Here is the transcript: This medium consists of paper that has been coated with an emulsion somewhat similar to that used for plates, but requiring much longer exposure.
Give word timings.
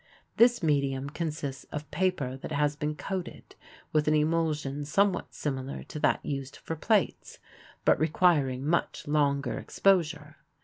This 0.37 0.63
medium 0.63 1.11
consists 1.11 1.65
of 1.65 1.91
paper 1.91 2.35
that 2.35 2.51
has 2.51 2.75
been 2.75 2.95
coated 2.95 3.55
with 3.93 4.07
an 4.07 4.15
emulsion 4.15 4.83
somewhat 4.83 5.35
similar 5.35 5.83
to 5.83 5.99
that 5.99 6.25
used 6.25 6.55
for 6.55 6.75
plates, 6.75 7.37
but 7.85 7.99
requiring 7.99 8.65
much 8.65 9.07
longer 9.07 9.59
exposure. 9.59 10.37